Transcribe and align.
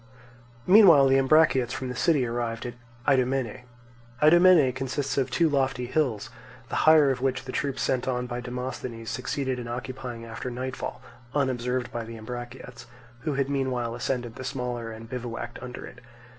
Meanwhile 0.65 1.07
the 1.09 1.19
Ambraciots 1.19 1.73
from 1.73 1.89
the 1.89 1.95
city 1.95 2.25
arrived 2.25 2.65
at 2.65 2.73
Idomene. 3.07 3.65
Idomene 4.19 4.73
consists 4.73 5.15
of 5.15 5.29
two 5.29 5.47
lofty 5.47 5.85
hills, 5.85 6.31
the 6.69 6.75
higher 6.89 7.11
of 7.11 7.21
which 7.21 7.43
the 7.45 7.51
troops 7.51 7.83
sent 7.83 8.07
on 8.07 8.25
by 8.25 8.41
Demosthenes 8.41 9.11
succeeded 9.11 9.59
in 9.59 9.67
occupying 9.67 10.25
after 10.25 10.49
nightfall, 10.49 11.03
unobserved 11.35 11.91
by 11.91 12.03
the 12.03 12.17
Ambraciots, 12.17 12.87
who 13.19 13.35
had 13.35 13.47
meanwhile 13.47 13.93
ascended 13.93 14.37
the 14.37 14.43
smaller 14.43 14.89
and 14.91 15.07
bivouacked 15.07 15.61
under 15.61 15.85
it. 15.85 15.99